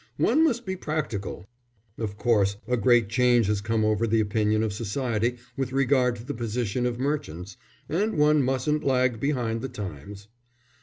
[0.17, 1.45] "One must be practical.
[1.99, 6.23] Of course a great change has come over the opinion of society with regard to
[6.25, 7.55] the position of merchants,
[7.87, 10.27] and one mustn't lag behind the times."